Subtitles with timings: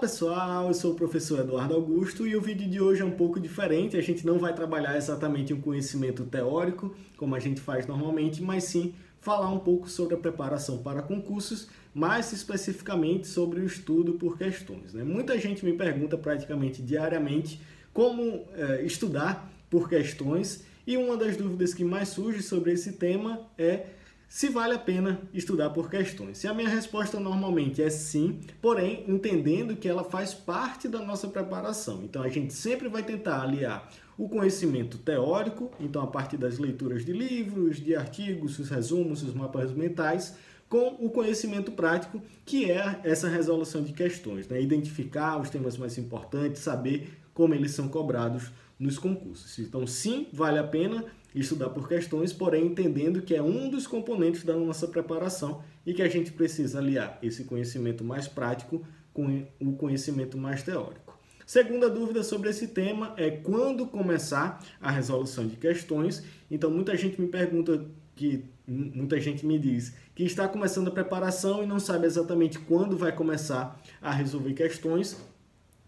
[0.00, 3.38] pessoal, eu sou o professor Eduardo Augusto e o vídeo de hoje é um pouco
[3.38, 3.98] diferente.
[3.98, 8.64] A gente não vai trabalhar exatamente um conhecimento teórico, como a gente faz normalmente, mas
[8.64, 14.38] sim falar um pouco sobre a preparação para concursos, mais especificamente sobre o estudo por
[14.38, 14.94] questões.
[14.94, 15.04] Né?
[15.04, 17.60] Muita gente me pergunta praticamente diariamente
[17.92, 23.46] como é, estudar por questões e uma das dúvidas que mais surge sobre esse tema
[23.58, 23.84] é
[24.30, 26.44] se vale a pena estudar por questões.
[26.44, 31.26] E a minha resposta normalmente é sim, porém entendendo que ela faz parte da nossa
[31.26, 32.00] preparação.
[32.04, 37.04] Então a gente sempre vai tentar aliar o conhecimento teórico, então a partir das leituras
[37.04, 40.36] de livros, de artigos, os resumos, os mapas mentais,
[40.68, 44.62] com o conhecimento prático, que é essa resolução de questões, né?
[44.62, 49.58] identificar os temas mais importantes, saber como eles são cobrados nos concursos.
[49.58, 54.44] Então, sim, vale a pena estudar por questões, porém entendendo que é um dos componentes
[54.44, 59.72] da nossa preparação e que a gente precisa aliar esse conhecimento mais prático com o
[59.72, 61.18] conhecimento mais teórico.
[61.46, 66.22] Segunda dúvida sobre esse tema é quando começar a resolução de questões.
[66.48, 71.62] Então, muita gente me pergunta que muita gente me diz que está começando a preparação
[71.62, 75.16] e não sabe exatamente quando vai começar a resolver questões.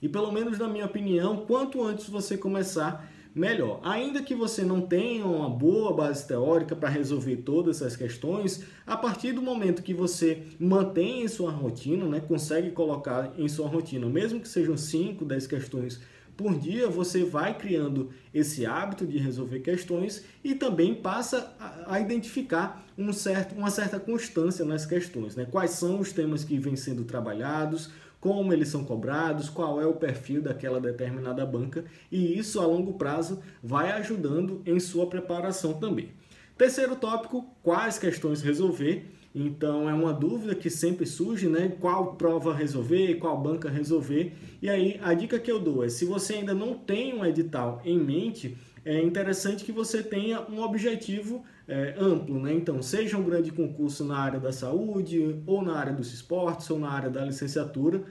[0.00, 3.80] E pelo menos na minha opinião, quanto antes você começar, melhor.
[3.82, 8.96] Ainda que você não tenha uma boa base teórica para resolver todas essas questões, a
[8.96, 14.08] partir do momento que você mantém em sua rotina, né, consegue colocar em sua rotina,
[14.08, 16.00] mesmo que sejam 5, 10 questões
[16.40, 21.54] por dia, você vai criando esse hábito de resolver questões e também passa
[21.86, 25.36] a identificar um certo, uma certa constância nas questões.
[25.36, 25.44] Né?
[25.44, 27.90] Quais são os temas que vêm sendo trabalhados,
[28.20, 32.94] como eles são cobrados, qual é o perfil daquela determinada banca e isso a longo
[32.94, 36.10] prazo vai ajudando em sua preparação também.
[36.56, 39.10] Terceiro tópico, quais questões resolver.
[39.34, 41.72] Então é uma dúvida que sempre surge, né?
[41.80, 44.32] Qual prova resolver, qual banca resolver.
[44.60, 47.80] E aí a dica que eu dou é: se você ainda não tem um edital
[47.84, 52.52] em mente, é interessante que você tenha um objetivo é, amplo, né?
[52.52, 56.78] Então, seja um grande concurso na área da saúde, ou na área dos esportes, ou
[56.78, 58.02] na área da licenciatura,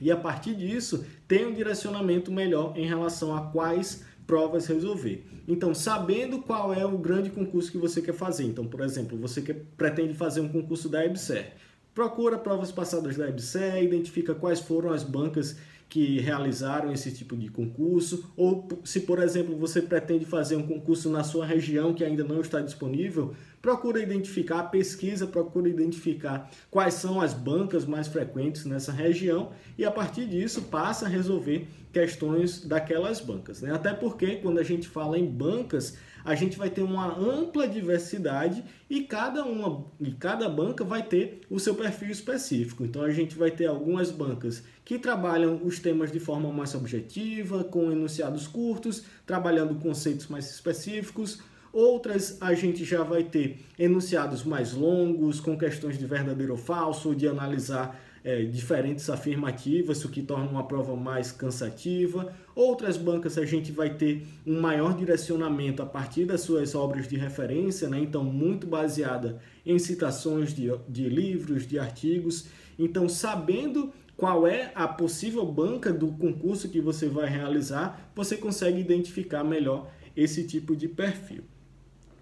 [0.00, 5.24] e a partir disso, tenha um direcionamento melhor em relação a quais provas resolver.
[5.46, 8.44] Então, sabendo qual é o grande concurso que você quer fazer.
[8.44, 11.52] Então, por exemplo, você quer, pretende fazer um concurso da EBSER.
[11.94, 15.56] Procura provas passadas da EBSER, identifica quais foram as bancas
[15.88, 21.08] que realizaram esse tipo de concurso, ou se, por exemplo, você pretende fazer um concurso
[21.08, 27.20] na sua região que ainda não está disponível, procura identificar, pesquisa, procura identificar quais são
[27.20, 33.20] as bancas mais frequentes nessa região e a partir disso passa a resolver questões daquelas
[33.20, 33.62] bancas.
[33.62, 33.72] Né?
[33.72, 35.96] Até porque quando a gente fala em bancas,
[36.26, 41.42] a gente vai ter uma ampla diversidade e cada uma e cada banca vai ter
[41.48, 42.84] o seu perfil específico.
[42.84, 47.64] Então a gente vai ter algumas bancas que trabalham os temas de forma mais objetiva,
[47.64, 51.40] com enunciados curtos, trabalhando conceitos mais específicos.
[51.72, 57.14] Outras a gente já vai ter enunciados mais longos, com questões de verdadeiro ou falso,
[57.14, 62.34] de analisar é, diferentes afirmativas, o que torna uma prova mais cansativa.
[62.56, 67.16] Outras bancas a gente vai ter um maior direcionamento a partir das suas obras de
[67.16, 68.00] referência, né?
[68.00, 72.46] então muito baseada em citações de, de livros, de artigos.
[72.76, 78.80] Então, sabendo qual é a possível banca do concurso que você vai realizar, você consegue
[78.80, 81.44] identificar melhor esse tipo de perfil.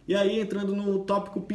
[0.07, 1.47] E aí, entrando no tópico,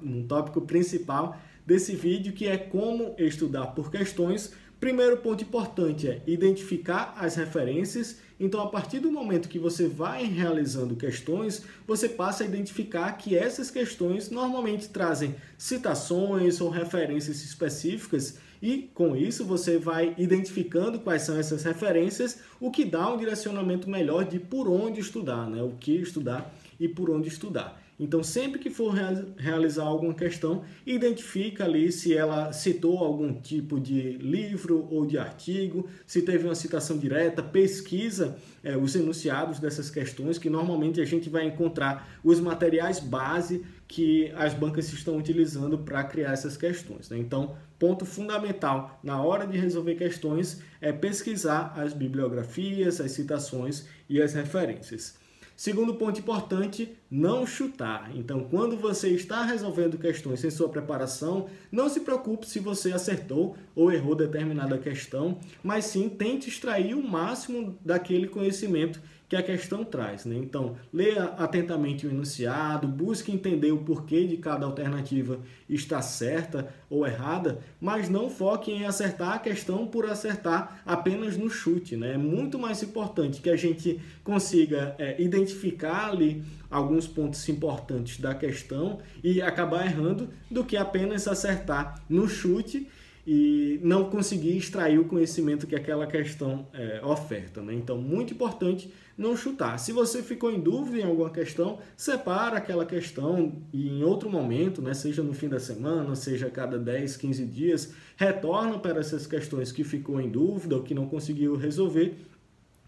[0.00, 4.52] no tópico principal, desse vídeo, que é como estudar por questões.
[4.80, 8.18] Primeiro ponto importante é identificar as referências.
[8.40, 13.36] Então, a partir do momento que você vai realizando questões, você passa a identificar que
[13.36, 21.22] essas questões normalmente trazem citações ou referências específicas e com isso você vai identificando quais
[21.22, 25.60] são essas referências, o que dá um direcionamento melhor de por onde estudar, né?
[25.60, 27.81] O que estudar e por onde estudar.
[28.02, 28.92] Então, sempre que for
[29.36, 35.88] realizar alguma questão, identifica ali se ela citou algum tipo de livro ou de artigo,
[36.04, 41.30] se teve uma citação direta, pesquisa é, os enunciados dessas questões, que normalmente a gente
[41.30, 47.08] vai encontrar os materiais base que as bancas estão utilizando para criar essas questões.
[47.08, 47.18] Né?
[47.18, 54.20] Então, ponto fundamental na hora de resolver questões é pesquisar as bibliografias, as citações e
[54.20, 55.21] as referências.
[55.62, 58.10] Segundo ponto importante, não chutar.
[58.16, 63.56] Então, quando você está resolvendo questões sem sua preparação, não se preocupe se você acertou
[63.72, 69.00] ou errou determinada questão, mas sim tente extrair o máximo daquele conhecimento
[69.32, 70.26] que a questão traz.
[70.26, 70.36] Né?
[70.36, 77.06] Então, leia atentamente o enunciado, busque entender o porquê de cada alternativa está certa ou
[77.06, 81.96] errada, mas não foque em acertar a questão por acertar apenas no chute.
[81.96, 82.12] Né?
[82.12, 88.34] É muito mais importante que a gente consiga é, identificar ali alguns pontos importantes da
[88.34, 92.86] questão e acabar errando do que apenas acertar no chute
[93.26, 97.62] e não conseguir extrair o conhecimento que aquela questão é, oferta.
[97.62, 97.74] Né?
[97.74, 99.78] Então, muito importante não chutar.
[99.78, 104.82] Se você ficou em dúvida em alguma questão, separa aquela questão e em outro momento,
[104.82, 109.26] né, seja no fim da semana, seja a cada 10, 15 dias, retorna para essas
[109.26, 112.16] questões que ficou em dúvida ou que não conseguiu resolver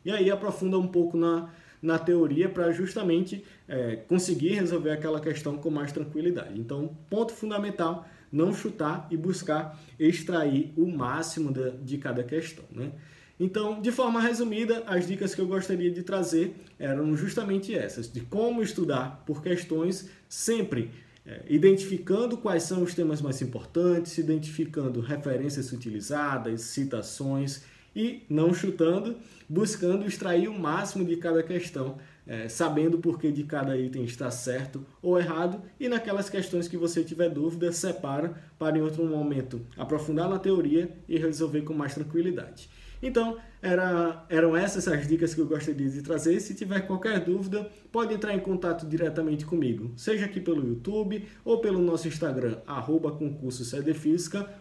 [0.05, 1.51] e aí aprofunda um pouco na,
[1.81, 6.61] na teoria para justamente é, conseguir resolver aquela questão com mais tranquilidade.
[6.61, 12.65] Então, ponto fundamental não chutar e buscar extrair o máximo de, cada questão.
[12.73, 12.91] Né?
[13.39, 18.21] Então, de forma resumida, as dicas que eu gostaria de trazer eram justamente essas: de
[18.21, 20.91] como estudar por questões, sempre
[21.25, 27.63] é, identificando quais são os temas mais importantes, identificando referências utilizadas, citações
[27.95, 29.17] e não chutando,
[29.49, 34.31] buscando extrair o máximo de cada questão é, sabendo o porquê de cada item está
[34.31, 39.61] certo ou errado, e naquelas questões que você tiver dúvida, separa para em outro momento
[39.77, 42.69] aprofundar na teoria e resolver com mais tranquilidade.
[43.03, 46.41] Então, era, eram essas as dicas que eu gostaria de trazer.
[46.41, 51.61] Se tiver qualquer dúvida, pode entrar em contato diretamente comigo, seja aqui pelo YouTube ou
[51.61, 53.63] pelo nosso Instagram, arroba concurso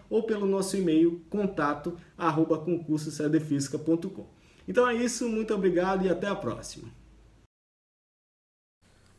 [0.09, 2.61] ou pelo nosso e-mail, contato, arroba
[4.67, 7.02] Então é isso, muito obrigado e até a próxima.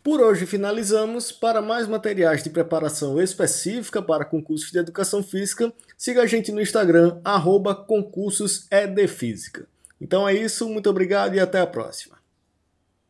[0.04, 1.32] Por hoje finalizamos.
[1.32, 6.60] Para mais materiais de preparação específica para concursos de educação física, siga a gente no
[6.60, 7.74] Instagram, arroba
[9.98, 12.18] Então é isso, muito obrigado e até a próxima.